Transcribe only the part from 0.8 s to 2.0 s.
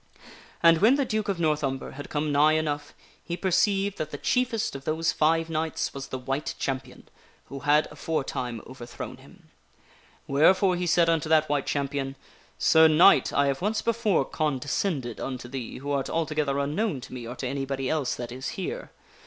the Duke of North Umber